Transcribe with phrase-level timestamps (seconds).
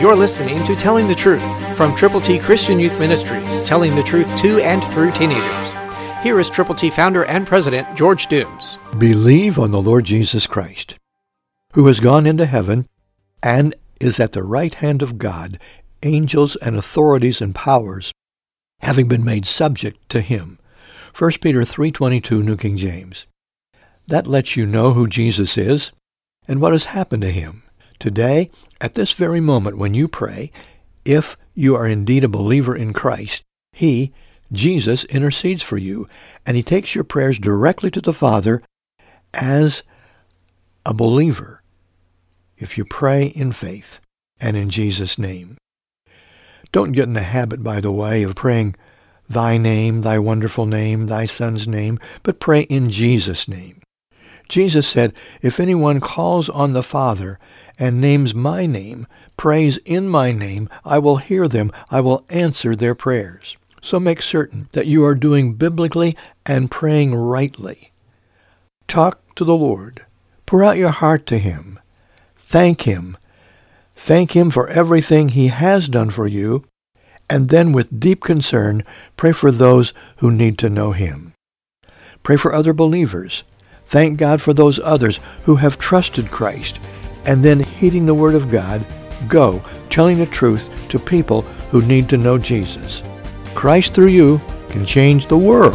[0.00, 4.36] You're listening to Telling the Truth from Triple T Christian Youth Ministries, telling the truth
[4.36, 5.72] to and through teenagers.
[6.22, 8.78] Here is Triple T founder and president George Dooms.
[8.96, 10.94] Believe on the Lord Jesus Christ,
[11.72, 12.86] who has gone into heaven
[13.42, 15.58] and is at the right hand of God,
[16.04, 18.12] angels and authorities and powers
[18.78, 20.60] having been made subject to him.
[21.12, 23.26] 1 Peter 3:22 New King James.
[24.06, 25.90] That lets you know who Jesus is
[26.46, 27.64] and what has happened to him.
[27.98, 30.52] Today, at this very moment when you pray,
[31.04, 34.12] if you are indeed a believer in Christ, he,
[34.52, 36.08] Jesus, intercedes for you,
[36.46, 38.62] and he takes your prayers directly to the Father
[39.34, 39.82] as
[40.86, 41.62] a believer
[42.56, 44.00] if you pray in faith
[44.40, 45.56] and in Jesus' name.
[46.72, 48.76] Don't get in the habit, by the way, of praying
[49.28, 53.77] thy name, thy wonderful name, thy son's name, but pray in Jesus' name.
[54.48, 55.12] Jesus said,
[55.42, 57.38] If anyone calls on the Father
[57.78, 59.06] and names my name,
[59.36, 63.56] prays in my name, I will hear them, I will answer their prayers.
[63.80, 67.92] So make certain that you are doing biblically and praying rightly.
[68.88, 70.04] Talk to the Lord.
[70.46, 71.78] Pour out your heart to him.
[72.36, 73.16] Thank him.
[73.94, 76.64] Thank him for everything he has done for you,
[77.28, 78.84] and then with deep concern,
[79.16, 81.34] pray for those who need to know him.
[82.22, 83.42] Pray for other believers.
[83.88, 86.78] Thank God for those others who have trusted Christ.
[87.24, 88.84] And then, heeding the Word of God,
[89.28, 93.02] go telling the truth to people who need to know Jesus.
[93.54, 95.74] Christ through you can change the world.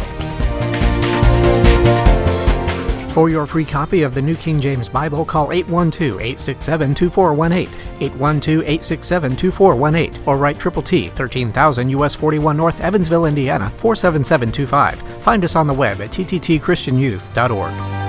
[3.12, 10.60] For your free copy of the New King James Bible, call 812-867-2418, 812-867-2418, or write
[10.60, 15.02] Triple T, 13000 US 41 North, Evansville, Indiana, 47725.
[15.22, 18.03] Find us on the web at tttchristianyouth.org.